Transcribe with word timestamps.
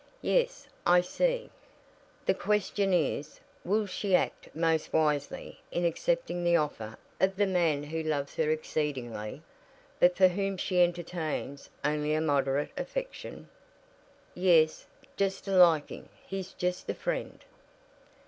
Yes, 0.23 0.67
I 0.83 1.01
see. 1.01 1.51
The 2.25 2.33
question 2.33 2.91
is, 2.91 3.39
Will 3.63 3.85
she 3.85 4.15
act 4.15 4.49
most 4.55 4.91
wisely 4.91 5.61
in 5.71 5.85
accepting 5.85 6.43
the 6.43 6.55
offer 6.55 6.97
of 7.19 7.35
the 7.35 7.45
man 7.45 7.83
who 7.83 8.01
loves 8.01 8.33
her 8.37 8.49
exceedingly, 8.49 9.43
but 9.99 10.15
for 10.17 10.29
whom 10.29 10.57
she 10.57 10.81
entertains 10.81 11.69
only 11.85 12.15
a 12.15 12.19
moderate 12.21 12.71
affection" 12.75 13.47
"Yes; 14.33 14.87
just 15.17 15.47
a 15.47 15.51
liking. 15.51 16.09
He's 16.25 16.53
just 16.53 16.89
a 16.89 16.95
friend." 16.95 17.45